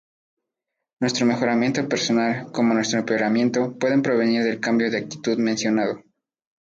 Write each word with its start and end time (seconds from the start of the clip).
Nuestro 0.99 1.27
mejoramiento 1.27 1.87
personal, 1.87 2.51
como 2.51 2.73
nuestro 2.73 2.97
empeoramiento, 2.97 3.77
pueden 3.77 4.01
provenir 4.01 4.41
del 4.43 4.59
cambio 4.59 4.89
de 4.89 4.97
actitud 4.97 5.37
mencionado. 5.37 6.01